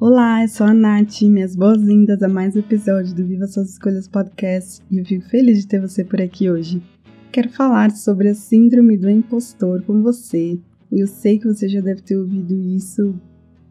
Olá, 0.00 0.42
eu 0.42 0.48
sou 0.48 0.66
a 0.66 0.72
Nath, 0.72 1.20
minhas 1.24 1.54
boas-vindas 1.54 2.22
a 2.22 2.28
mais 2.28 2.56
um 2.56 2.60
episódio 2.60 3.14
do 3.14 3.22
Viva 3.22 3.46
Suas 3.46 3.72
Escolhas 3.72 4.08
Podcast 4.08 4.82
e 4.90 4.98
eu 4.98 5.04
fico 5.04 5.28
feliz 5.28 5.58
de 5.58 5.66
ter 5.66 5.78
você 5.78 6.02
por 6.02 6.22
aqui 6.22 6.50
hoje. 6.50 6.82
Quero 7.30 7.50
falar 7.50 7.90
sobre 7.90 8.30
a 8.30 8.34
síndrome 8.34 8.96
do 8.96 9.10
impostor 9.10 9.82
com 9.82 10.00
você. 10.00 10.58
Eu 10.90 11.06
sei 11.06 11.38
que 11.38 11.46
você 11.46 11.68
já 11.68 11.82
deve 11.82 12.00
ter 12.00 12.16
ouvido 12.16 12.54
isso, 12.54 13.14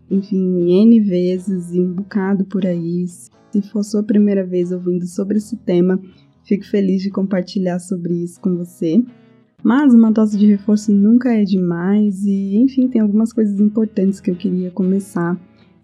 enfim, 0.08 0.70
N 0.70 1.00
vezes 1.00 1.74
e 1.74 1.80
um 1.80 1.94
bocado 1.94 2.46
por 2.46 2.64
aí. 2.64 3.08
Se 3.08 3.64
for 3.64 3.84
sua 3.84 4.04
primeira 4.04 4.46
vez 4.46 4.72
ouvindo 4.72 5.08
sobre 5.08 5.40
esse 5.40 5.58
tema, 5.58 6.00
fico 6.44 6.64
feliz 6.64 7.02
de 7.02 7.10
compartilhar 7.10 7.80
sobre 7.80 8.14
isso 8.14 8.40
com 8.40 8.55
você. 8.55 9.04
Mas 9.64 9.96
uma 9.96 10.12
dose 10.12 10.38
de 10.38 10.46
reforço 10.46 10.91
nunca 10.91 11.34
é 11.34 11.44
demais 11.44 12.24
e, 12.24 12.55
enfim, 12.55 12.88
tem 12.88 13.02
algumas 13.02 13.34
coisas 13.34 13.60
importantes 13.60 14.22
que 14.22 14.30
eu 14.30 14.36
queria 14.36 14.70
começar 14.70 15.36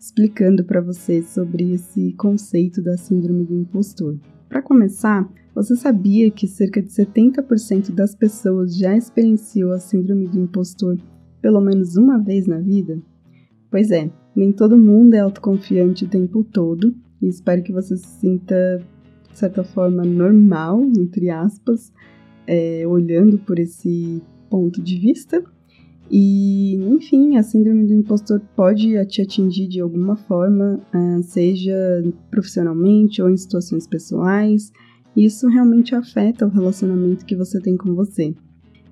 explicando 0.05 0.63
para 0.63 0.81
você 0.81 1.23
sobre 1.23 1.73
esse 1.73 2.13
conceito 2.13 2.79
da 2.79 2.95
síndrome 2.95 3.43
do 3.43 3.55
impostor. 3.55 4.19
Para 4.47 4.61
começar, 4.61 5.27
você 5.55 5.75
sabia 5.75 6.29
que 6.29 6.47
cerca 6.47 6.79
de 6.79 6.89
70% 6.89 7.91
das 7.91 8.13
pessoas 8.13 8.77
já 8.77 8.95
experienciou 8.95 9.73
a 9.73 9.79
síndrome 9.79 10.27
do 10.27 10.39
impostor 10.39 10.95
pelo 11.41 11.59
menos 11.59 11.97
uma 11.97 12.19
vez 12.19 12.45
na 12.45 12.59
vida? 12.59 13.01
Pois 13.71 13.89
é, 13.89 14.11
nem 14.35 14.51
todo 14.51 14.77
mundo 14.77 15.15
é 15.15 15.19
autoconfiante 15.21 16.05
o 16.05 16.07
tempo 16.07 16.43
todo 16.43 16.95
e 17.19 17.27
espero 17.27 17.63
que 17.63 17.73
você 17.73 17.97
se 17.97 18.19
sinta, 18.19 18.79
de 19.31 19.37
certa 19.39 19.63
forma, 19.63 20.03
normal, 20.03 20.83
entre 20.83 21.31
aspas, 21.31 21.91
é, 22.45 22.85
olhando 22.87 23.39
por 23.39 23.57
esse 23.57 24.21
ponto 24.51 24.83
de 24.83 24.99
vista. 24.99 25.43
E, 26.09 26.75
enfim, 26.75 27.37
a 27.37 27.43
síndrome 27.43 27.87
do 27.87 27.93
impostor 27.93 28.39
pode 28.55 28.93
te 29.07 29.21
atingir 29.21 29.67
de 29.67 29.81
alguma 29.81 30.15
forma, 30.15 30.79
ah, 30.93 31.19
seja 31.23 31.75
profissionalmente 32.29 33.21
ou 33.21 33.29
em 33.29 33.37
situações 33.37 33.87
pessoais. 33.87 34.71
Isso 35.15 35.47
realmente 35.47 35.95
afeta 35.95 36.45
o 36.45 36.49
relacionamento 36.49 37.25
que 37.25 37.35
você 37.35 37.59
tem 37.59 37.75
com 37.75 37.95
você. 37.95 38.35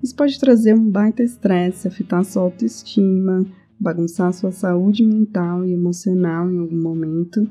Isso 0.01 0.15
pode 0.15 0.39
trazer 0.39 0.73
um 0.73 0.89
baita 0.89 1.23
estresse, 1.23 1.87
afetar 1.87 2.25
sua 2.25 2.43
autoestima, 2.43 3.45
bagunçar 3.79 4.33
sua 4.33 4.51
saúde 4.51 5.05
mental 5.05 5.65
e 5.65 5.73
emocional 5.73 6.49
em 6.49 6.57
algum 6.59 6.81
momento. 6.81 7.47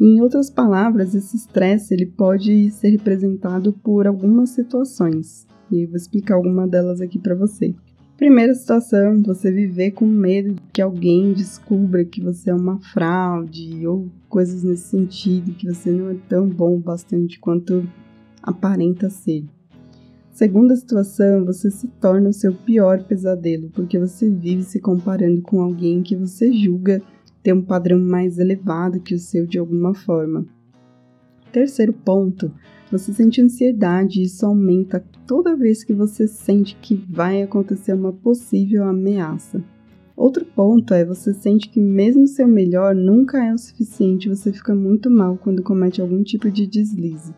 Em 0.00 0.20
outras 0.20 0.50
palavras, 0.50 1.14
esse 1.14 1.36
estresse 1.36 1.94
ele 1.94 2.06
pode 2.06 2.70
ser 2.70 2.90
representado 2.90 3.72
por 3.72 4.06
algumas 4.06 4.50
situações. 4.50 5.46
E 5.72 5.84
eu 5.84 5.88
vou 5.88 5.96
explicar 5.96 6.34
alguma 6.34 6.68
delas 6.68 7.00
aqui 7.00 7.18
para 7.18 7.34
você. 7.34 7.74
Primeira 8.16 8.54
situação, 8.54 9.22
você 9.22 9.52
viver 9.52 9.90
com 9.90 10.06
medo 10.06 10.54
de 10.54 10.62
que 10.72 10.80
alguém 10.80 11.34
descubra 11.34 12.02
que 12.02 12.22
você 12.22 12.48
é 12.48 12.54
uma 12.54 12.80
fraude 12.80 13.86
ou 13.86 14.08
coisas 14.26 14.62
nesse 14.62 14.88
sentido, 14.88 15.52
que 15.52 15.66
você 15.66 15.90
não 15.90 16.08
é 16.08 16.16
tão 16.26 16.48
bom 16.48 16.80
bastante 16.80 17.38
quanto 17.38 17.86
aparenta 18.42 19.10
ser. 19.10 19.44
Segunda 20.30 20.74
situação, 20.74 21.44
você 21.44 21.70
se 21.70 21.88
torna 22.00 22.30
o 22.30 22.32
seu 22.32 22.54
pior 22.54 23.02
pesadelo, 23.04 23.68
porque 23.74 23.98
você 23.98 24.30
vive 24.30 24.62
se 24.62 24.80
comparando 24.80 25.42
com 25.42 25.60
alguém 25.60 26.02
que 26.02 26.16
você 26.16 26.50
julga 26.50 27.02
ter 27.42 27.52
um 27.52 27.62
padrão 27.62 27.98
mais 27.98 28.38
elevado 28.38 29.00
que 29.00 29.14
o 29.14 29.18
seu 29.18 29.46
de 29.46 29.58
alguma 29.58 29.92
forma. 29.92 30.46
Terceiro 31.52 31.92
ponto, 31.92 32.50
você 32.90 33.12
sente 33.12 33.40
ansiedade 33.40 34.20
e 34.20 34.24
isso 34.24 34.46
aumenta 34.46 35.04
toda 35.26 35.56
vez 35.56 35.82
que 35.82 35.92
você 35.92 36.28
sente 36.28 36.76
que 36.80 36.94
vai 36.94 37.42
acontecer 37.42 37.92
uma 37.92 38.12
possível 38.12 38.84
ameaça. 38.84 39.62
Outro 40.16 40.46
ponto 40.46 40.94
é 40.94 41.04
você 41.04 41.34
sente 41.34 41.68
que 41.68 41.80
mesmo 41.80 42.26
seu 42.26 42.48
melhor 42.48 42.94
nunca 42.94 43.44
é 43.44 43.52
o 43.52 43.58
suficiente, 43.58 44.28
você 44.28 44.52
fica 44.52 44.74
muito 44.74 45.10
mal 45.10 45.36
quando 45.36 45.62
comete 45.62 46.00
algum 46.00 46.22
tipo 46.22 46.50
de 46.50 46.66
deslize. 46.66 47.34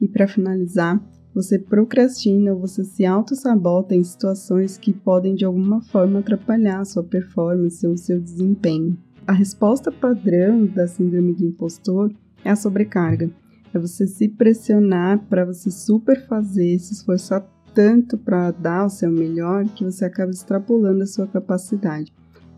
E 0.00 0.08
para 0.08 0.26
finalizar, 0.26 1.02
você 1.34 1.58
procrastina 1.58 2.52
ou 2.52 2.60
você 2.60 2.84
se 2.84 3.04
auto-sabota 3.04 3.94
em 3.94 4.04
situações 4.04 4.78
que 4.78 4.92
podem 4.92 5.34
de 5.34 5.44
alguma 5.44 5.80
forma 5.80 6.20
atrapalhar 6.20 6.84
sua 6.84 7.02
performance 7.02 7.86
ou 7.86 7.96
seu 7.96 8.20
desempenho. 8.20 8.96
A 9.26 9.32
resposta 9.32 9.92
padrão 9.92 10.66
da 10.66 10.86
síndrome 10.86 11.34
do 11.34 11.44
impostor 11.44 12.12
é 12.44 12.50
a 12.50 12.56
sobrecarga. 12.56 13.30
É 13.74 13.78
você 13.78 14.06
se 14.06 14.28
pressionar 14.28 15.24
para 15.28 15.44
você 15.44 15.70
super 15.70 16.26
fazer, 16.26 16.78
se 16.78 16.92
esforçar 16.92 17.46
tanto 17.74 18.18
para 18.18 18.50
dar 18.50 18.86
o 18.86 18.90
seu 18.90 19.10
melhor 19.10 19.64
que 19.64 19.84
você 19.84 20.04
acaba 20.04 20.30
extrapolando 20.30 21.02
a 21.02 21.06
sua 21.06 21.26
capacidade. 21.26 22.12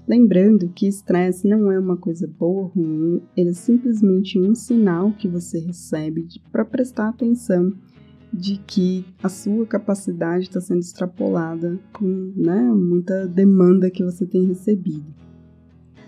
Lembrando 0.06 0.68
que 0.68 0.86
estresse 0.86 1.48
não 1.48 1.72
é 1.72 1.78
uma 1.78 1.96
coisa 1.96 2.26
boa 2.26 2.64
ou 2.64 2.68
ruim, 2.68 3.22
ele 3.36 3.50
é 3.50 3.54
simplesmente 3.54 4.38
um 4.38 4.54
sinal 4.54 5.12
que 5.12 5.26
você 5.26 5.58
recebe 5.58 6.26
para 6.52 6.64
prestar 6.64 7.08
atenção 7.08 7.72
de 8.30 8.58
que 8.66 9.06
a 9.22 9.28
sua 9.28 9.64
capacidade 9.64 10.44
está 10.44 10.60
sendo 10.60 10.80
extrapolada 10.80 11.78
com 11.92 12.32
né, 12.36 12.60
muita 12.74 13.26
demanda 13.28 13.90
que 13.90 14.04
você 14.04 14.26
tem 14.26 14.44
recebido. 14.46 15.06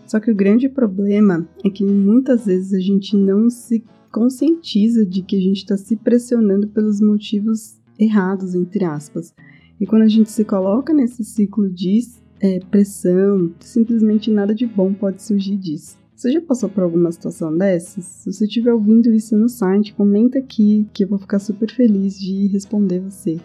Só 0.05 0.21
que 0.21 0.31
o 0.31 0.37
grande 0.37 0.69
problema 0.69 1.49
é 1.65 1.71
que 1.71 1.84
muitas 1.84 2.47
vezes 2.47 2.75
a 2.75 2.81
gente 2.81 3.16
não 3.16 3.49
se 3.49 3.83
conscientiza 4.16 5.04
de 5.04 5.21
que 5.21 5.37
a 5.37 5.41
gente 5.41 5.59
está 5.59 5.77
se 5.77 5.94
pressionando 5.94 6.66
pelos 6.69 7.03
motivos 7.03 7.78
errados, 7.99 8.54
entre 8.54 8.82
aspas. 8.82 9.34
E 9.78 9.84
quando 9.84 10.03
a 10.03 10.09
gente 10.09 10.31
se 10.31 10.43
coloca 10.43 10.94
nesse 10.94 11.22
ciclo 11.22 11.69
de 11.69 12.00
é, 12.41 12.60
pressão, 12.71 13.53
simplesmente 13.60 14.31
nada 14.31 14.54
de 14.54 14.66
bom 14.66 14.94
pode 14.94 15.22
surgir 15.22 15.59
disso. 15.59 15.99
Você 16.15 16.32
já 16.32 16.41
passou 16.41 16.71
por 16.71 16.82
alguma 16.82 17.12
situação 17.12 17.54
dessas? 17.54 18.06
Se 18.06 18.32
você 18.32 18.47
estiver 18.47 18.72
ouvindo 18.72 19.12
isso 19.12 19.37
no 19.37 19.50
site, 19.50 19.93
comenta 19.93 20.38
aqui 20.38 20.88
que 20.94 21.04
eu 21.04 21.09
vou 21.09 21.19
ficar 21.19 21.38
super 21.38 21.71
feliz 21.71 22.19
de 22.19 22.47
responder 22.47 23.00
você. 23.00 23.38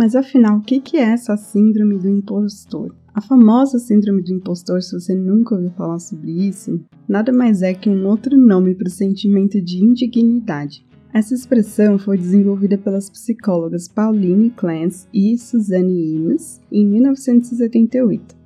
Mas 0.00 0.16
afinal, 0.16 0.56
o 0.56 0.62
que 0.62 0.96
é 0.96 1.12
essa 1.12 1.36
síndrome 1.36 1.98
do 1.98 2.08
impostor? 2.08 2.96
A 3.12 3.20
famosa 3.20 3.78
síndrome 3.78 4.22
do 4.22 4.32
impostor, 4.32 4.80
se 4.80 4.98
você 4.98 5.14
nunca 5.14 5.54
ouviu 5.54 5.70
falar 5.72 5.98
sobre 5.98 6.30
isso, 6.48 6.80
nada 7.06 7.30
mais 7.30 7.60
é 7.60 7.74
que 7.74 7.90
um 7.90 8.06
outro 8.06 8.34
nome 8.34 8.74
para 8.74 8.88
o 8.88 8.90
sentimento 8.90 9.60
de 9.60 9.84
indignidade. 9.84 10.86
Essa 11.12 11.34
expressão 11.34 11.98
foi 11.98 12.16
desenvolvida 12.16 12.78
pelas 12.78 13.10
psicólogas 13.10 13.88
Pauline 13.88 14.48
Clance 14.48 15.06
e 15.12 15.36
Suzanne 15.36 16.14
Imes 16.14 16.62
em 16.72 16.86
1978. 16.86 18.39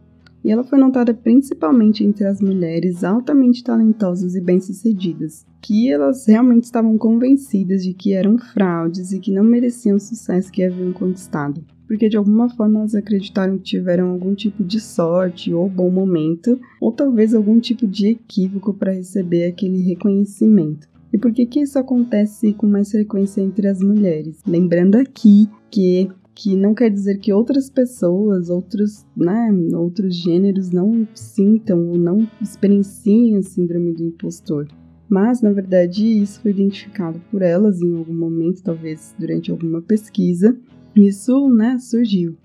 E 0.44 0.50
ela 0.50 0.62
foi 0.62 0.78
notada 0.78 1.14
principalmente 1.14 2.04
entre 2.04 2.26
as 2.26 2.40
mulheres 2.40 3.02
altamente 3.02 3.64
talentosas 3.64 4.34
e 4.34 4.40
bem-sucedidas, 4.40 5.46
que 5.62 5.90
elas 5.90 6.26
realmente 6.26 6.64
estavam 6.64 6.98
convencidas 6.98 7.82
de 7.82 7.94
que 7.94 8.12
eram 8.12 8.36
fraudes 8.38 9.12
e 9.12 9.18
que 9.18 9.32
não 9.32 9.42
mereciam 9.42 9.96
o 9.96 10.00
sucesso 10.00 10.52
que 10.52 10.62
haviam 10.62 10.92
conquistado 10.92 11.64
porque 11.86 12.08
de 12.08 12.16
alguma 12.16 12.48
forma 12.48 12.80
elas 12.80 12.94
acreditaram 12.94 13.58
que 13.58 13.64
tiveram 13.64 14.10
algum 14.10 14.34
tipo 14.34 14.64
de 14.64 14.80
sorte 14.80 15.52
ou 15.52 15.68
bom 15.68 15.90
momento, 15.90 16.58
ou 16.80 16.92
talvez 16.92 17.34
algum 17.34 17.60
tipo 17.60 17.86
de 17.86 18.08
equívoco 18.08 18.72
para 18.74 18.92
receber 18.92 19.44
aquele 19.44 19.82
reconhecimento. 19.82 20.88
E 21.12 21.18
por 21.18 21.32
que, 21.32 21.46
que 21.46 21.60
isso 21.60 21.78
acontece 21.78 22.52
com 22.54 22.66
mais 22.66 22.90
frequência 22.90 23.40
entre 23.40 23.68
as 23.68 23.80
mulheres? 23.80 24.40
Lembrando 24.46 24.96
aqui 24.96 25.48
que 25.70 26.08
que 26.34 26.56
não 26.56 26.74
quer 26.74 26.90
dizer 26.90 27.18
que 27.18 27.32
outras 27.32 27.70
pessoas, 27.70 28.50
outros, 28.50 29.06
né, 29.16 29.50
outros 29.74 30.16
gêneros 30.16 30.70
não 30.70 31.06
sintam 31.14 31.88
ou 31.88 31.96
não 31.96 32.28
experienciem 32.42 33.36
a 33.36 33.42
síndrome 33.42 33.92
do 33.92 34.04
impostor. 34.04 34.66
Mas, 35.08 35.40
na 35.40 35.52
verdade, 35.52 36.04
isso 36.04 36.40
foi 36.40 36.50
identificado 36.50 37.20
por 37.30 37.42
elas 37.42 37.80
em 37.80 37.96
algum 37.96 38.14
momento, 38.14 38.62
talvez 38.62 39.14
durante 39.18 39.50
alguma 39.50 39.80
pesquisa, 39.80 40.56
isso, 40.96 41.48
né, 41.50 41.78
surgiu. 41.78 42.36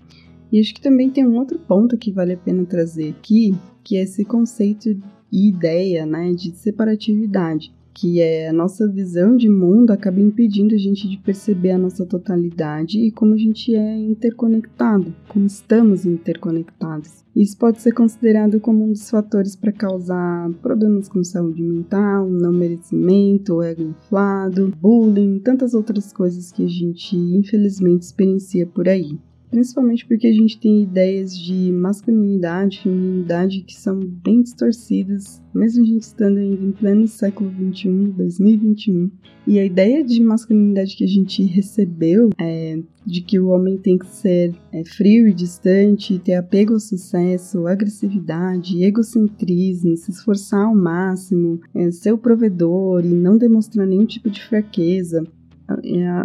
E 0.52 0.60
acho 0.60 0.74
que 0.74 0.80
também 0.80 1.10
tem 1.10 1.26
um 1.26 1.36
outro 1.36 1.58
ponto 1.58 1.96
que 1.96 2.12
vale 2.12 2.34
a 2.34 2.36
pena 2.36 2.64
trazer 2.64 3.10
aqui, 3.10 3.54
que 3.82 3.96
é 3.96 4.02
esse 4.02 4.24
conceito 4.24 4.90
e 5.32 5.48
ideia, 5.48 6.04
né, 6.04 6.32
de 6.32 6.52
separatividade, 6.52 7.72
que 8.00 8.18
é 8.18 8.48
a 8.48 8.52
nossa 8.52 8.88
visão 8.88 9.36
de 9.36 9.46
mundo 9.46 9.90
acaba 9.90 10.18
impedindo 10.18 10.74
a 10.74 10.78
gente 10.78 11.06
de 11.06 11.18
perceber 11.18 11.72
a 11.72 11.78
nossa 11.78 12.06
totalidade 12.06 12.98
e 12.98 13.10
como 13.10 13.34
a 13.34 13.36
gente 13.36 13.74
é 13.74 13.98
interconectado, 13.98 15.14
como 15.28 15.44
estamos 15.44 16.06
interconectados. 16.06 17.22
Isso 17.36 17.58
pode 17.58 17.82
ser 17.82 17.92
considerado 17.92 18.58
como 18.58 18.84
um 18.86 18.92
dos 18.92 19.10
fatores 19.10 19.54
para 19.54 19.70
causar 19.70 20.50
problemas 20.62 21.10
com 21.10 21.22
saúde 21.22 21.62
mental, 21.62 22.26
não 22.30 22.52
merecimento, 22.52 23.60
ego 23.60 23.82
inflado, 23.82 24.72
bullying, 24.80 25.38
tantas 25.38 25.74
outras 25.74 26.10
coisas 26.10 26.50
que 26.50 26.64
a 26.64 26.68
gente 26.68 27.14
infelizmente 27.14 28.04
experiencia 28.04 28.66
por 28.66 28.88
aí 28.88 29.18
principalmente 29.50 30.06
porque 30.06 30.26
a 30.26 30.32
gente 30.32 30.58
tem 30.58 30.82
ideias 30.82 31.36
de 31.36 31.72
masculinidade, 31.72 32.80
feminilidade 32.82 33.62
que 33.62 33.74
são 33.74 33.98
bem 33.98 34.42
distorcidas, 34.42 35.42
mesmo 35.54 35.82
a 35.82 35.86
gente 35.86 36.02
estando 36.02 36.38
ainda 36.38 36.64
em 36.64 36.72
pleno 36.72 37.06
século 37.06 37.50
21, 37.50 38.10
2021. 38.10 39.10
E 39.46 39.58
a 39.58 39.64
ideia 39.64 40.04
de 40.04 40.22
masculinidade 40.22 40.96
que 40.96 41.04
a 41.04 41.08
gente 41.08 41.42
recebeu 41.42 42.30
é 42.38 42.78
de 43.04 43.22
que 43.22 43.40
o 43.40 43.48
homem 43.48 43.76
tem 43.78 43.98
que 43.98 44.06
ser 44.06 44.54
é, 44.72 44.84
frio 44.84 45.26
e 45.26 45.34
distante, 45.34 46.20
ter 46.20 46.34
apego 46.34 46.74
ao 46.74 46.80
sucesso, 46.80 47.66
agressividade, 47.66 48.84
egocentrismo, 48.84 49.96
se 49.96 50.12
esforçar 50.12 50.66
ao 50.66 50.74
máximo, 50.74 51.60
é, 51.74 51.90
ser 51.90 52.12
o 52.12 52.18
provedor 52.18 53.04
e 53.04 53.08
não 53.08 53.36
demonstrar 53.36 53.86
nenhum 53.86 54.06
tipo 54.06 54.30
de 54.30 54.44
fraqueza 54.44 55.24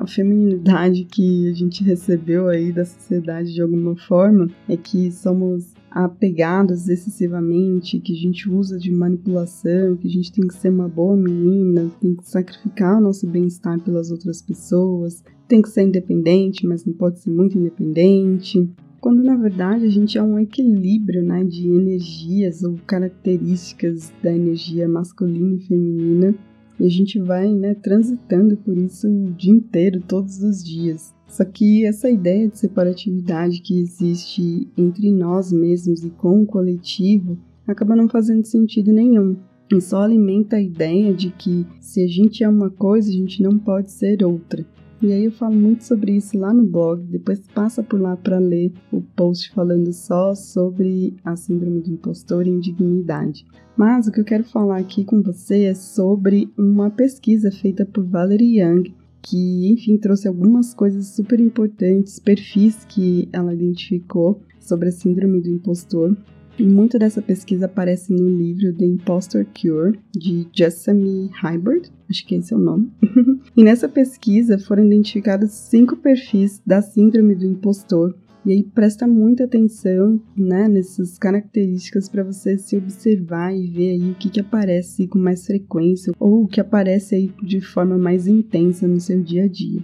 a 0.01 0.07
feminilidade 0.07 1.05
que 1.05 1.49
a 1.49 1.53
gente 1.53 1.83
recebeu 1.83 2.47
aí 2.47 2.71
da 2.71 2.85
sociedade 2.85 3.53
de 3.53 3.61
alguma 3.61 3.95
forma 3.95 4.49
é 4.67 4.75
que 4.75 5.11
somos 5.11 5.73
apegados 5.91 6.89
excessivamente, 6.89 7.99
que 7.99 8.11
a 8.11 8.15
gente 8.17 8.49
usa 8.49 8.77
de 8.77 8.91
manipulação, 8.91 9.95
que 9.95 10.07
a 10.07 10.11
gente 10.11 10.31
tem 10.31 10.45
que 10.45 10.53
ser 10.53 10.69
uma 10.69 10.89
boa 10.89 11.15
menina, 11.15 11.89
tem 12.01 12.15
que 12.15 12.27
sacrificar 12.27 12.97
o 12.97 13.01
nosso 13.01 13.25
bem-estar 13.27 13.79
pelas 13.79 14.11
outras 14.11 14.41
pessoas, 14.41 15.23
tem 15.47 15.61
que 15.61 15.69
ser 15.69 15.83
independente, 15.83 16.67
mas 16.67 16.83
não 16.83 16.93
pode 16.93 17.19
ser 17.19 17.29
muito 17.29 17.57
independente. 17.57 18.69
Quando 18.99 19.23
na 19.23 19.37
verdade 19.37 19.85
a 19.85 19.89
gente 19.89 20.17
é 20.17 20.23
um 20.23 20.37
equilíbrio 20.39 21.23
né, 21.23 21.43
de 21.43 21.69
energias 21.69 22.63
ou 22.63 22.77
características 22.85 24.11
da 24.21 24.33
energia 24.33 24.89
masculina 24.89 25.55
e 25.55 25.61
feminina 25.61 26.35
e 26.79 26.85
a 26.85 26.89
gente 26.89 27.19
vai, 27.19 27.51
né, 27.53 27.73
transitando 27.75 28.57
por 28.57 28.77
isso 28.77 29.07
o 29.07 29.31
dia 29.31 29.53
inteiro, 29.53 30.01
todos 30.01 30.41
os 30.41 30.63
dias. 30.63 31.13
Só 31.27 31.43
que 31.43 31.85
essa 31.85 32.09
ideia 32.09 32.47
de 32.47 32.57
separatividade 32.57 33.61
que 33.61 33.79
existe 33.79 34.67
entre 34.77 35.11
nós 35.11 35.51
mesmos 35.51 36.03
e 36.03 36.09
com 36.09 36.41
o 36.41 36.45
coletivo 36.45 37.37
acaba 37.67 37.95
não 37.95 38.07
fazendo 38.07 38.45
sentido 38.45 38.93
nenhum. 38.93 39.35
E 39.71 39.81
só 39.81 40.03
alimenta 40.03 40.57
a 40.57 40.61
ideia 40.61 41.13
de 41.13 41.31
que 41.31 41.65
se 41.79 42.01
a 42.03 42.07
gente 42.07 42.43
é 42.43 42.47
uma 42.47 42.69
coisa, 42.69 43.09
a 43.09 43.13
gente 43.13 43.41
não 43.41 43.57
pode 43.57 43.91
ser 43.91 44.23
outra. 44.23 44.65
E 45.01 45.11
aí 45.11 45.25
eu 45.25 45.31
falo 45.31 45.55
muito 45.55 45.83
sobre 45.83 46.13
isso 46.13 46.37
lá 46.37 46.53
no 46.53 46.65
blog, 46.65 47.03
depois 47.03 47.39
passa 47.53 47.83
por 47.83 47.99
lá 47.99 48.15
para 48.15 48.39
ler 48.39 48.71
o 48.91 49.01
post 49.01 49.51
falando 49.51 49.91
só 49.91 50.33
sobre 50.33 51.15
a 51.23 51.35
síndrome 51.35 51.81
do 51.81 51.91
impostor 51.91 52.47
e 52.47 52.49
indignidade. 52.49 53.45
Mas 53.75 54.07
o 54.07 54.11
que 54.11 54.21
eu 54.21 54.25
quero 54.25 54.45
falar 54.45 54.77
aqui 54.77 55.03
com 55.03 55.21
você 55.21 55.65
é 55.65 55.73
sobre 55.73 56.49
uma 56.57 56.89
pesquisa 56.89 57.51
feita 57.51 57.85
por 57.85 58.05
Valerie 58.05 58.61
Young, 58.61 58.93
que, 59.21 59.73
enfim, 59.73 59.97
trouxe 59.97 60.27
algumas 60.27 60.73
coisas 60.73 61.07
super 61.07 61.39
importantes, 61.39 62.19
perfis 62.19 62.85
que 62.85 63.27
ela 63.33 63.53
identificou 63.53 64.39
sobre 64.59 64.89
a 64.89 64.91
síndrome 64.91 65.41
do 65.41 65.49
impostor. 65.49 66.15
E 66.57 66.63
muito 66.63 66.97
dessa 66.97 67.21
pesquisa 67.21 67.65
aparece 67.65 68.13
no 68.13 68.29
livro 68.29 68.73
The 68.73 68.85
Impostor 68.85 69.45
Cure, 69.45 69.99
de 70.15 70.47
Jessamy 70.53 71.29
Hybert, 71.43 71.89
acho 72.09 72.25
que 72.25 72.35
esse 72.35 72.53
é 72.53 72.57
o 72.57 72.59
nome. 72.59 72.89
e 73.57 73.63
nessa 73.63 73.89
pesquisa 73.89 74.57
foram 74.57 74.85
identificados 74.85 75.51
cinco 75.51 75.97
perfis 75.97 76.61
da 76.65 76.81
síndrome 76.81 77.35
do 77.35 77.45
impostor. 77.45 78.15
E 78.45 78.51
aí 78.51 78.63
presta 78.63 79.07
muita 79.07 79.45
atenção 79.45 80.21
né, 80.37 80.69
nessas 80.69 81.17
características 81.17 82.07
para 82.07 82.23
você 82.23 82.57
se 82.57 82.77
observar 82.77 83.53
e 83.53 83.67
ver 83.67 83.91
aí 83.91 84.11
o 84.11 84.15
que, 84.15 84.29
que 84.29 84.39
aparece 84.39 85.07
com 85.07 85.17
mais 85.17 85.45
frequência 85.45 86.13
ou 86.19 86.43
o 86.43 86.47
que 86.47 86.61
aparece 86.61 87.15
aí 87.15 87.31
de 87.43 87.59
forma 87.59 87.97
mais 87.97 88.27
intensa 88.27 88.87
no 88.87 88.99
seu 88.99 89.21
dia 89.21 89.45
a 89.45 89.47
dia. 89.47 89.83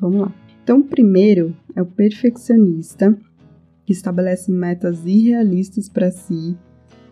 Vamos 0.00 0.22
lá. 0.22 0.34
Então, 0.64 0.82
primeiro 0.82 1.54
é 1.76 1.82
o 1.82 1.86
perfeccionista, 1.86 3.16
que 3.88 3.92
estabelece 3.94 4.52
metas 4.52 5.02
irrealistas 5.06 5.88
para 5.88 6.10
si, 6.10 6.54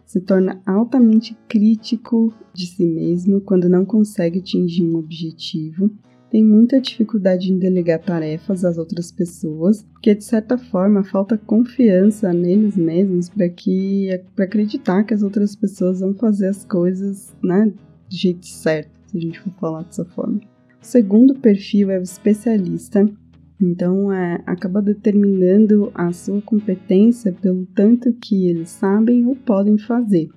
se 0.05 0.21
torna 0.21 0.61
altamente 0.67 1.35
crítico 1.49 2.35
de 2.53 2.67
si 2.67 2.85
mesmo 2.85 3.41
quando 3.41 3.67
não 3.67 3.83
consegue 3.83 4.41
atingir 4.41 4.85
um 4.85 4.97
objetivo, 4.97 5.91
tem 6.31 6.45
muita 6.45 6.79
dificuldade 6.79 7.51
em 7.51 7.59
delegar 7.59 8.03
tarefas 8.03 8.63
às 8.63 8.77
outras 8.77 9.11
pessoas, 9.11 9.85
porque 9.85 10.15
de 10.15 10.23
certa 10.23 10.59
forma 10.59 11.03
falta 11.03 11.39
confiança 11.39 12.31
neles 12.31 12.77
mesmos 12.77 13.31
para 13.31 13.49
que 13.49 14.11
para 14.35 14.45
acreditar 14.45 15.03
que 15.05 15.15
as 15.15 15.23
outras 15.23 15.57
pessoas 15.57 16.01
vão 16.01 16.13
fazer 16.13 16.49
as 16.49 16.63
coisas, 16.63 17.35
né, 17.43 17.73
do 18.11 18.15
jeito 18.15 18.47
certo, 18.47 18.91
se 19.07 19.17
a 19.17 19.21
gente 19.23 19.41
for 19.41 19.53
falar 19.59 19.83
dessa 19.85 20.05
forma. 20.05 20.43
O 20.83 20.85
segundo 20.85 21.37
perfil 21.37 21.91
é 21.91 21.99
o 21.99 22.03
especialista, 22.03 23.11
então, 23.61 24.13
é, 24.13 24.43
acaba 24.47 24.83
determinando 24.83 25.91
a 25.95 26.13
sua 26.13 26.43
competência 26.43 27.33
pelo 27.33 27.67
tanto 27.75 28.13
que 28.13 28.49
eles 28.49 28.69
sabem 28.69 29.27
ou 29.27 29.35
podem 29.35 29.79
fazer. 29.79 30.29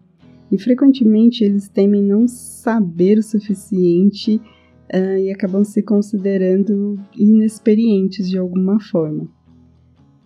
E 0.51 0.57
frequentemente 0.57 1.44
eles 1.44 1.68
temem 1.68 2.01
não 2.01 2.27
saber 2.27 3.18
o 3.18 3.24
suficiente 3.24 4.42
uh, 4.92 5.18
e 5.18 5.31
acabam 5.31 5.63
se 5.63 5.83
considerando 5.83 6.98
inexperientes 7.16 8.27
de 8.27 8.38
alguma 8.38 8.80
forma. 8.80 9.27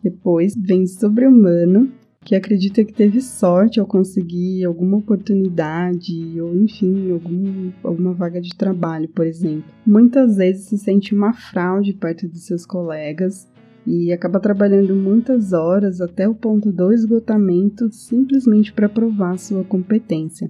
Depois 0.02 0.54
vem 0.56 0.86
sobre-humano, 0.86 1.92
que 2.24 2.36
acredita 2.36 2.84
que 2.84 2.94
teve 2.94 3.22
sorte 3.22 3.80
ao 3.80 3.86
conseguir 3.86 4.64
alguma 4.64 4.98
oportunidade 4.98 6.40
ou, 6.40 6.56
enfim, 6.56 7.12
algum, 7.12 7.72
alguma 7.84 8.14
vaga 8.14 8.40
de 8.40 8.56
trabalho, 8.56 9.10
por 9.10 9.26
exemplo. 9.26 9.66
Muitas 9.86 10.38
vezes 10.38 10.66
se 10.66 10.78
sente 10.78 11.14
uma 11.14 11.34
fraude 11.34 11.94
perto 11.94 12.28
de 12.28 12.40
seus 12.40 12.66
colegas 12.66 13.48
e 13.86 14.14
acaba 14.14 14.40
trabalhando 14.40 14.96
muitas 14.96 15.52
horas 15.52 16.00
até 16.00 16.28
o 16.28 16.34
ponto 16.34 16.72
do 16.72 16.94
esgotamento 16.94 17.92
simplesmente 17.92 18.72
para 18.72 18.88
provar 18.88 19.38
sua 19.38 19.64
competência. 19.66 20.50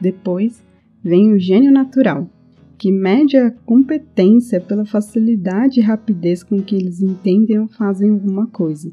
Depois 0.00 0.62
vem 1.04 1.32
o 1.32 1.38
gênio 1.38 1.70
natural, 1.70 2.28
que 2.78 2.90
mede 2.90 3.36
a 3.36 3.50
competência 3.50 4.60
pela 4.60 4.86
facilidade 4.86 5.78
e 5.78 5.82
rapidez 5.82 6.42
com 6.42 6.62
que 6.62 6.74
eles 6.74 7.02
entendem 7.02 7.58
ou 7.58 7.68
fazem 7.68 8.08
alguma 8.08 8.46
coisa 8.46 8.90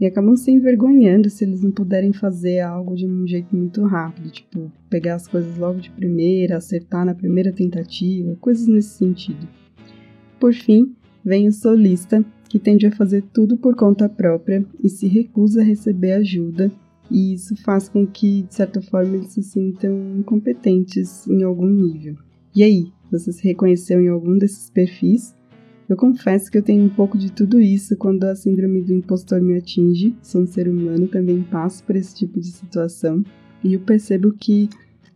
e 0.00 0.06
acabam 0.06 0.36
se 0.36 0.50
envergonhando 0.50 1.30
se 1.30 1.44
eles 1.44 1.62
não 1.62 1.70
puderem 1.70 2.12
fazer 2.12 2.60
algo 2.60 2.94
de 2.94 3.06
um 3.06 3.26
jeito 3.26 3.54
muito 3.54 3.82
rápido, 3.84 4.30
tipo 4.30 4.72
pegar 4.90 5.14
as 5.14 5.26
coisas 5.26 5.56
logo 5.56 5.80
de 5.80 5.90
primeira, 5.90 6.56
acertar 6.56 7.04
na 7.04 7.14
primeira 7.14 7.52
tentativa, 7.52 8.36
coisas 8.40 8.66
nesse 8.66 8.98
sentido. 8.98 9.48
Por 10.40 10.52
fim, 10.52 10.94
vem 11.24 11.48
o 11.48 11.52
solista, 11.52 12.24
que 12.48 12.58
tende 12.58 12.86
a 12.86 12.92
fazer 12.92 13.22
tudo 13.32 13.56
por 13.56 13.74
conta 13.74 14.08
própria 14.08 14.64
e 14.82 14.88
se 14.88 15.06
recusa 15.08 15.60
a 15.60 15.64
receber 15.64 16.12
ajuda, 16.12 16.70
e 17.10 17.34
isso 17.34 17.56
faz 17.62 17.88
com 17.88 18.06
que, 18.06 18.42
de 18.42 18.54
certa 18.54 18.80
forma, 18.80 19.16
eles 19.16 19.32
se 19.32 19.42
sintam 19.42 20.18
incompetentes 20.18 21.26
em 21.26 21.42
algum 21.42 21.68
nível. 21.68 22.16
E 22.54 22.62
aí, 22.62 22.92
você 23.10 23.32
se 23.32 23.42
reconheceu 23.44 24.00
em 24.00 24.08
algum 24.08 24.38
desses 24.38 24.70
perfis? 24.70 25.34
Eu 25.88 25.96
confesso 25.96 26.50
que 26.50 26.56
eu 26.56 26.62
tenho 26.62 26.82
um 26.82 26.88
pouco 26.88 27.18
de 27.18 27.30
tudo 27.30 27.60
isso 27.60 27.96
quando 27.96 28.24
a 28.24 28.34
síndrome 28.34 28.82
do 28.82 28.92
impostor 28.92 29.42
me 29.42 29.56
atinge. 29.56 30.16
Sou 30.22 30.42
um 30.42 30.46
ser 30.46 30.66
humano, 30.68 31.06
também 31.06 31.42
passo 31.42 31.84
por 31.84 31.94
esse 31.94 32.14
tipo 32.14 32.40
de 32.40 32.46
situação. 32.46 33.22
E 33.62 33.74
eu 33.74 33.80
percebo 33.80 34.32
que 34.32 34.68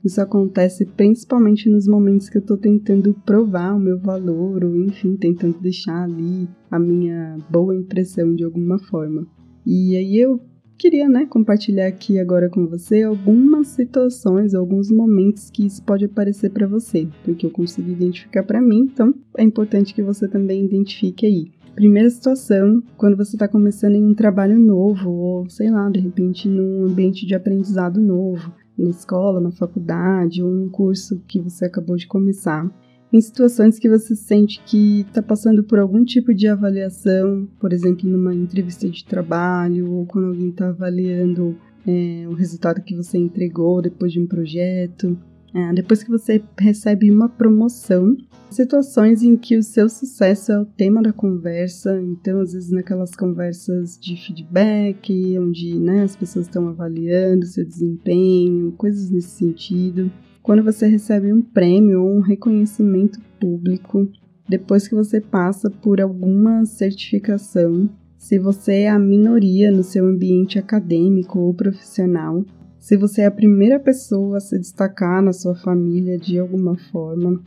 isso 0.04 0.20
acontece 0.20 0.84
principalmente 0.84 1.68
nos 1.68 1.88
momentos 1.88 2.28
que 2.28 2.38
eu 2.38 2.42
tô 2.42 2.56
tentando 2.56 3.14
provar 3.24 3.74
o 3.74 3.80
meu 3.80 3.98
valor, 3.98 4.62
ou 4.62 4.76
enfim, 4.76 5.16
tentando 5.16 5.58
deixar 5.58 6.04
ali 6.04 6.48
a 6.70 6.78
minha 6.78 7.36
boa 7.50 7.74
impressão 7.74 8.34
de 8.34 8.44
alguma 8.44 8.78
forma. 8.78 9.26
E 9.66 9.96
aí 9.96 10.18
eu 10.18 10.40
queria, 10.78 11.08
né, 11.08 11.26
compartilhar 11.26 11.88
aqui 11.88 12.20
agora 12.20 12.48
com 12.48 12.66
você 12.66 13.02
algumas 13.02 13.66
situações, 13.66 14.54
alguns 14.54 14.90
momentos 14.90 15.50
que 15.50 15.66
isso 15.66 15.82
pode 15.82 16.04
aparecer 16.04 16.50
para 16.50 16.68
você, 16.68 17.08
porque 17.24 17.44
eu 17.44 17.50
consegui 17.50 17.92
identificar 17.92 18.44
para 18.44 18.62
mim, 18.62 18.88
então 18.92 19.12
é 19.36 19.42
importante 19.42 19.92
que 19.92 20.02
você 20.02 20.28
também 20.28 20.64
identifique 20.64 21.26
aí. 21.26 21.50
Primeira 21.74 22.08
situação, 22.08 22.82
quando 22.96 23.16
você 23.16 23.36
está 23.36 23.48
começando 23.48 23.96
em 23.96 24.04
um 24.04 24.14
trabalho 24.14 24.58
novo, 24.58 25.10
ou 25.10 25.50
sei 25.50 25.70
lá, 25.70 25.90
de 25.90 26.00
repente 26.00 26.48
num 26.48 26.84
ambiente 26.84 27.26
de 27.26 27.34
aprendizado 27.34 28.00
novo, 28.00 28.52
na 28.76 28.90
escola, 28.90 29.40
na 29.40 29.50
faculdade, 29.50 30.42
ou 30.42 30.50
num 30.50 30.68
curso 30.68 31.20
que 31.26 31.40
você 31.40 31.64
acabou 31.64 31.96
de 31.96 32.06
começar 32.06 32.68
em 33.12 33.20
situações 33.20 33.78
que 33.78 33.88
você 33.88 34.14
sente 34.14 34.60
que 34.64 35.00
está 35.00 35.22
passando 35.22 35.64
por 35.64 35.78
algum 35.78 36.04
tipo 36.04 36.34
de 36.34 36.46
avaliação, 36.46 37.48
por 37.58 37.72
exemplo, 37.72 38.08
numa 38.08 38.34
entrevista 38.34 38.88
de 38.88 39.04
trabalho, 39.04 39.90
ou 39.90 40.06
quando 40.06 40.28
alguém 40.28 40.50
está 40.50 40.68
avaliando 40.68 41.56
é, 41.86 42.26
o 42.28 42.34
resultado 42.34 42.82
que 42.82 42.94
você 42.94 43.16
entregou 43.16 43.80
depois 43.80 44.12
de 44.12 44.20
um 44.20 44.26
projeto. 44.26 45.18
É, 45.54 45.72
depois 45.72 46.02
que 46.02 46.10
você 46.10 46.42
recebe 46.58 47.10
uma 47.10 47.26
promoção, 47.26 48.14
situações 48.50 49.22
em 49.22 49.34
que 49.34 49.56
o 49.56 49.62
seu 49.62 49.88
sucesso 49.88 50.52
é 50.52 50.60
o 50.60 50.66
tema 50.66 51.00
da 51.00 51.10
conversa, 51.10 51.98
então 52.02 52.40
às 52.40 52.52
vezes 52.52 52.70
naquelas 52.70 53.16
conversas 53.16 53.98
de 53.98 54.14
feedback, 54.16 55.38
onde 55.38 55.78
né, 55.78 56.02
as 56.02 56.14
pessoas 56.14 56.44
estão 56.44 56.68
avaliando 56.68 57.46
seu 57.46 57.64
desempenho, 57.64 58.72
coisas 58.72 59.10
nesse 59.10 59.30
sentido. 59.30 60.12
Quando 60.48 60.62
você 60.62 60.86
recebe 60.86 61.30
um 61.30 61.42
prêmio 61.42 62.02
ou 62.02 62.16
um 62.16 62.20
reconhecimento 62.20 63.20
público, 63.38 64.08
depois 64.48 64.88
que 64.88 64.94
você 64.94 65.20
passa 65.20 65.68
por 65.68 66.00
alguma 66.00 66.64
certificação, 66.64 67.86
se 68.16 68.38
você 68.38 68.84
é 68.84 68.88
a 68.88 68.98
minoria 68.98 69.70
no 69.70 69.82
seu 69.82 70.06
ambiente 70.06 70.58
acadêmico 70.58 71.38
ou 71.38 71.52
profissional, 71.52 72.46
se 72.78 72.96
você 72.96 73.20
é 73.20 73.26
a 73.26 73.30
primeira 73.30 73.78
pessoa 73.78 74.38
a 74.38 74.40
se 74.40 74.58
destacar 74.58 75.22
na 75.22 75.34
sua 75.34 75.54
família 75.54 76.16
de 76.16 76.38
alguma 76.38 76.78
forma, 76.90 77.42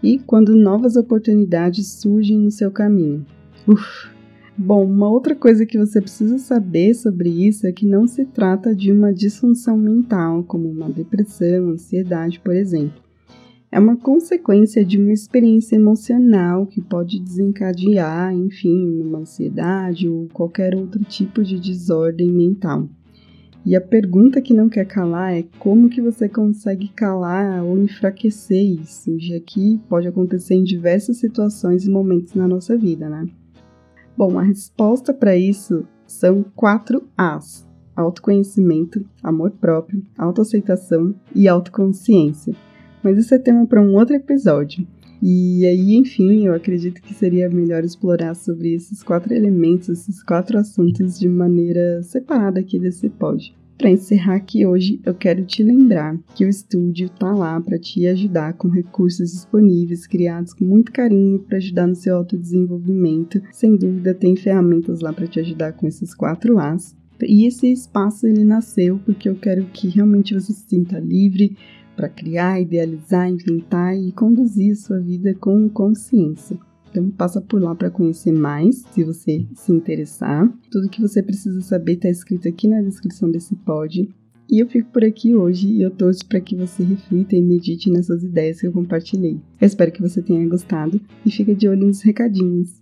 e 0.00 0.20
quando 0.20 0.54
novas 0.54 0.94
oportunidades 0.94 1.98
surgem 2.00 2.38
no 2.38 2.52
seu 2.52 2.70
caminho. 2.70 3.26
Uf. 3.66 4.13
Bom, 4.56 4.84
uma 4.84 5.10
outra 5.10 5.34
coisa 5.34 5.66
que 5.66 5.76
você 5.76 6.00
precisa 6.00 6.38
saber 6.38 6.94
sobre 6.94 7.28
isso 7.28 7.66
é 7.66 7.72
que 7.72 7.84
não 7.84 8.06
se 8.06 8.24
trata 8.24 8.72
de 8.72 8.92
uma 8.92 9.12
disfunção 9.12 9.76
mental, 9.76 10.44
como 10.44 10.70
uma 10.70 10.88
depressão, 10.88 11.70
ansiedade, 11.70 12.38
por 12.38 12.54
exemplo. 12.54 13.02
É 13.72 13.80
uma 13.80 13.96
consequência 13.96 14.84
de 14.84 14.96
uma 14.96 15.12
experiência 15.12 15.74
emocional 15.74 16.66
que 16.66 16.80
pode 16.80 17.18
desencadear, 17.18 18.32
enfim, 18.32 19.00
uma 19.00 19.18
ansiedade 19.18 20.08
ou 20.08 20.28
qualquer 20.32 20.76
outro 20.76 21.02
tipo 21.02 21.42
de 21.42 21.58
desordem 21.58 22.30
mental. 22.30 22.88
E 23.66 23.74
a 23.74 23.80
pergunta 23.80 24.40
que 24.40 24.54
não 24.54 24.68
quer 24.68 24.84
calar 24.84 25.34
é 25.34 25.44
como 25.58 25.88
que 25.88 26.00
você 26.00 26.28
consegue 26.28 26.86
calar 26.90 27.64
ou 27.64 27.76
enfraquecer 27.76 28.62
isso, 28.62 29.18
já 29.18 29.40
que 29.40 29.80
pode 29.88 30.06
acontecer 30.06 30.54
em 30.54 30.62
diversas 30.62 31.16
situações 31.16 31.84
e 31.84 31.90
momentos 31.90 32.34
na 32.34 32.46
nossa 32.46 32.78
vida, 32.78 33.08
né? 33.08 33.26
Bom, 34.16 34.38
a 34.38 34.42
resposta 34.42 35.12
para 35.12 35.36
isso 35.36 35.86
são 36.06 36.44
quatro 36.54 37.08
As: 37.16 37.66
autoconhecimento, 37.96 39.04
amor 39.22 39.50
próprio, 39.52 40.04
autoaceitação 40.16 41.14
e 41.34 41.48
autoconsciência. 41.48 42.54
Mas 43.02 43.18
isso 43.18 43.34
é 43.34 43.38
tema 43.38 43.66
para 43.66 43.82
um 43.82 43.94
outro 43.94 44.14
episódio. 44.14 44.86
E 45.22 45.64
aí, 45.66 45.94
enfim, 45.94 46.46
eu 46.46 46.54
acredito 46.54 47.00
que 47.00 47.14
seria 47.14 47.48
melhor 47.48 47.82
explorar 47.82 48.34
sobre 48.34 48.74
esses 48.74 49.02
quatro 49.02 49.32
elementos, 49.32 49.88
esses 49.88 50.22
quatro 50.22 50.58
assuntos 50.58 51.18
de 51.18 51.28
maneira 51.28 52.02
separada 52.02 52.60
aqui 52.60 52.78
desse 52.78 53.08
pod. 53.08 53.54
Para 53.76 53.90
encerrar 53.90 54.36
aqui 54.36 54.64
hoje, 54.64 55.00
eu 55.04 55.14
quero 55.14 55.44
te 55.44 55.62
lembrar 55.62 56.16
que 56.34 56.44
o 56.44 56.48
estúdio 56.48 57.10
tá 57.10 57.32
lá 57.32 57.60
para 57.60 57.78
te 57.78 58.06
ajudar 58.06 58.54
com 58.54 58.68
recursos 58.68 59.32
disponíveis 59.32 60.06
criados 60.06 60.54
com 60.54 60.64
muito 60.64 60.92
carinho 60.92 61.40
para 61.40 61.58
ajudar 61.58 61.88
no 61.88 61.94
seu 61.94 62.16
autodesenvolvimento. 62.16 63.42
Sem 63.52 63.76
dúvida, 63.76 64.14
tem 64.14 64.36
ferramentas 64.36 65.00
lá 65.00 65.12
para 65.12 65.26
te 65.26 65.40
ajudar 65.40 65.72
com 65.72 65.88
esses 65.88 66.14
quatro 66.14 66.58
As. 66.58 66.96
E 67.20 67.46
esse 67.46 67.70
espaço 67.72 68.26
ele 68.26 68.44
nasceu 68.44 69.00
porque 69.04 69.28
eu 69.28 69.34
quero 69.34 69.64
que 69.66 69.88
realmente 69.88 70.34
você 70.34 70.52
se 70.52 70.68
sinta 70.68 70.98
livre 70.98 71.56
para 71.96 72.08
criar, 72.08 72.60
idealizar, 72.60 73.28
inventar 73.28 73.96
e 73.96 74.12
conduzir 74.12 74.72
a 74.72 74.76
sua 74.76 75.00
vida 75.00 75.34
com 75.34 75.68
consciência. 75.68 76.58
Então 76.94 77.10
passa 77.10 77.40
por 77.40 77.60
lá 77.60 77.74
para 77.74 77.90
conhecer 77.90 78.30
mais, 78.30 78.84
se 78.92 79.02
você 79.02 79.44
se 79.52 79.72
interessar. 79.72 80.48
Tudo 80.70 80.88
que 80.88 81.00
você 81.00 81.20
precisa 81.20 81.60
saber 81.60 81.94
está 81.94 82.08
escrito 82.08 82.48
aqui 82.48 82.68
na 82.68 82.80
descrição 82.82 83.28
desse 83.28 83.56
pod. 83.56 84.08
E 84.48 84.60
eu 84.60 84.68
fico 84.68 84.92
por 84.92 85.04
aqui 85.04 85.34
hoje 85.34 85.66
e 85.66 85.82
eu 85.82 85.90
torço 85.90 86.24
para 86.28 86.40
que 86.40 86.54
você 86.54 86.84
reflita 86.84 87.34
e 87.34 87.42
medite 87.42 87.90
nessas 87.90 88.22
ideias 88.22 88.60
que 88.60 88.68
eu 88.68 88.72
compartilhei. 88.72 89.40
Eu 89.60 89.66
espero 89.66 89.90
que 89.90 90.00
você 90.00 90.22
tenha 90.22 90.48
gostado 90.48 91.00
e 91.26 91.32
fica 91.32 91.52
de 91.52 91.66
olho 91.66 91.84
nos 91.84 92.00
recadinhos. 92.02 92.80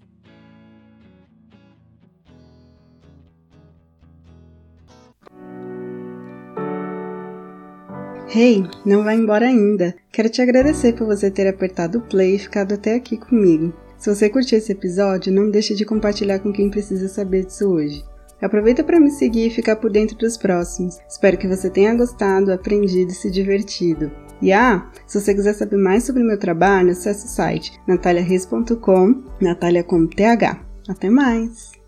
Hey, 8.34 8.62
não 8.84 9.04
vai 9.04 9.16
embora 9.16 9.46
ainda. 9.46 9.94
Quero 10.10 10.28
te 10.28 10.42
agradecer 10.42 10.92
por 10.94 11.06
você 11.06 11.30
ter 11.30 11.48
apertado 11.48 11.98
o 11.98 12.02
play 12.02 12.34
e 12.34 12.38
ficado 12.38 12.74
até 12.74 12.94
aqui 12.94 13.16
comigo. 13.16 13.72
Se 14.02 14.12
você 14.12 14.28
curtiu 14.28 14.58
esse 14.58 14.72
episódio, 14.72 15.32
não 15.32 15.48
deixe 15.48 15.76
de 15.76 15.84
compartilhar 15.84 16.40
com 16.40 16.52
quem 16.52 16.68
precisa 16.68 17.06
saber 17.08 17.44
disso 17.44 17.68
hoje. 17.68 18.04
Aproveita 18.40 18.82
para 18.82 18.98
me 18.98 19.12
seguir 19.12 19.46
e 19.46 19.50
ficar 19.50 19.76
por 19.76 19.92
dentro 19.92 20.18
dos 20.18 20.36
próximos. 20.36 20.98
Espero 21.08 21.38
que 21.38 21.46
você 21.46 21.70
tenha 21.70 21.94
gostado, 21.94 22.52
aprendido 22.52 23.12
e 23.12 23.14
se 23.14 23.30
divertido. 23.30 24.10
E 24.42 24.52
ah, 24.52 24.90
se 25.06 25.20
você 25.20 25.32
quiser 25.32 25.52
saber 25.52 25.76
mais 25.76 26.02
sobre 26.02 26.24
meu 26.24 26.36
trabalho, 26.36 26.90
acesse 26.90 27.26
o 27.26 27.28
site 27.28 27.80
nataliareis.com, 27.86 29.22
Natalia 29.40 29.84
com 29.84 30.04
TH. 30.08 30.60
Até 30.88 31.08
mais! 31.08 31.81